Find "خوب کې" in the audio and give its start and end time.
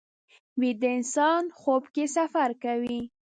1.59-2.05